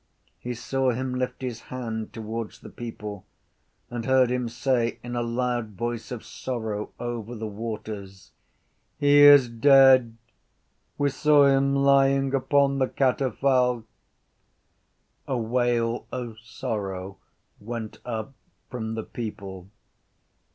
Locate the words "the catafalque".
12.79-13.85